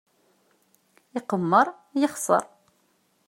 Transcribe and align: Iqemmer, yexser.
Iqemmer, 1.19 1.67
yexser. 2.01 2.45